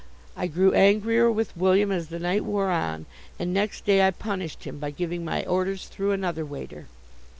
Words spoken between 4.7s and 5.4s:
by giving